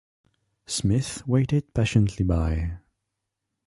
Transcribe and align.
Smith 0.65 1.21
waited 1.27 1.75
patiently 1.75 2.25
by. 2.25 2.79